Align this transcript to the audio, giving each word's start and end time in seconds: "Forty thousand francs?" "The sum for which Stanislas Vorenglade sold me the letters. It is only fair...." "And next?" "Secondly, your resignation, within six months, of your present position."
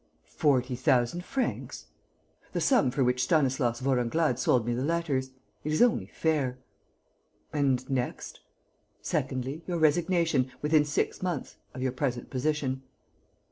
"Forty 0.35 0.75
thousand 0.75 1.23
francs?" 1.23 1.85
"The 2.53 2.59
sum 2.59 2.89
for 2.89 3.03
which 3.03 3.21
Stanislas 3.23 3.81
Vorenglade 3.81 4.39
sold 4.39 4.65
me 4.65 4.73
the 4.73 4.83
letters. 4.83 5.29
It 5.63 5.71
is 5.71 5.79
only 5.79 6.07
fair...." 6.07 6.57
"And 7.53 7.87
next?" 7.87 8.39
"Secondly, 9.03 9.61
your 9.67 9.77
resignation, 9.77 10.51
within 10.59 10.85
six 10.85 11.21
months, 11.21 11.57
of 11.75 11.83
your 11.83 11.91
present 11.91 12.31
position." 12.31 12.81